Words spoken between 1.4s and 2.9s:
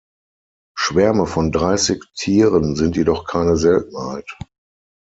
dreißig Tieren